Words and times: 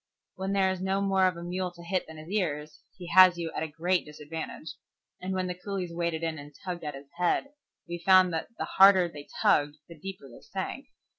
When 0.35 0.53
there 0.53 0.71
is 0.71 0.81
no 0.81 0.99
more 0.99 1.27
of 1.27 1.37
a 1.37 1.43
mule 1.43 1.69
to 1.73 1.83
hit 1.83 2.07
than 2.07 2.17
his 2.17 2.31
ears, 2.31 2.81
he 2.97 3.05
has 3.09 3.37
you 3.37 3.51
at 3.55 3.61
a 3.61 3.67
great 3.67 4.03
disadvantage, 4.03 4.73
and 5.21 5.31
when 5.31 5.45
the 5.45 5.53
coolies 5.53 5.93
waded 5.93 6.23
in 6.23 6.39
and 6.39 6.55
tugged 6.65 6.83
at 6.83 6.95
his 6.95 7.11
head, 7.17 7.51
we 7.87 7.99
found 7.99 8.33
that 8.33 8.47
the 8.57 8.65
harder 8.65 9.07
they 9.07 9.27
tugged, 9.43 9.75
the 9.87 9.95
deeper 9.99 10.27
they 10.27 10.41
sank. 10.41 10.87